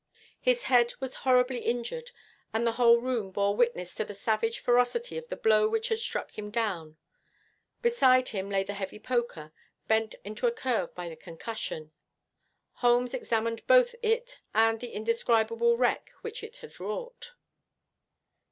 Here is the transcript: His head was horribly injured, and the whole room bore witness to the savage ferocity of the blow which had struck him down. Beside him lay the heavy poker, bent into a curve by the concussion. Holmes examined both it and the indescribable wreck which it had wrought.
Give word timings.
His 0.39 0.63
head 0.63 0.95
was 0.99 1.13
horribly 1.29 1.59
injured, 1.59 2.09
and 2.55 2.65
the 2.65 2.71
whole 2.71 2.97
room 2.97 3.29
bore 3.29 3.55
witness 3.55 3.93
to 3.93 4.03
the 4.03 4.15
savage 4.15 4.57
ferocity 4.57 5.15
of 5.15 5.27
the 5.29 5.35
blow 5.35 5.69
which 5.69 5.89
had 5.89 5.99
struck 5.99 6.39
him 6.39 6.49
down. 6.49 6.97
Beside 7.83 8.29
him 8.29 8.49
lay 8.49 8.63
the 8.63 8.73
heavy 8.73 8.97
poker, 8.97 9.51
bent 9.87 10.15
into 10.25 10.47
a 10.47 10.51
curve 10.51 10.95
by 10.95 11.07
the 11.07 11.15
concussion. 11.15 11.91
Holmes 12.81 13.13
examined 13.13 13.67
both 13.67 13.93
it 14.01 14.39
and 14.55 14.79
the 14.79 14.91
indescribable 14.93 15.77
wreck 15.77 16.09
which 16.21 16.43
it 16.43 16.57
had 16.65 16.79
wrought. 16.79 17.33